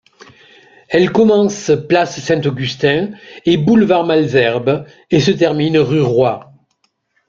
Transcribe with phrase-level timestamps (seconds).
[0.89, 3.11] Elle commence place Saint-Augustin
[3.45, 6.51] et boulevard Malesherbes et se termine rue Roy.